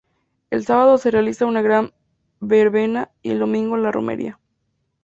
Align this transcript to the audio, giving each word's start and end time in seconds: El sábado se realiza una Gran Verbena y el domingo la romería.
El 0.49 0.65
sábado 0.65 0.97
se 0.97 1.11
realiza 1.11 1.45
una 1.45 1.61
Gran 1.61 1.93
Verbena 2.39 3.11
y 3.21 3.29
el 3.29 3.37
domingo 3.37 3.77
la 3.77 3.91
romería. 3.91 4.39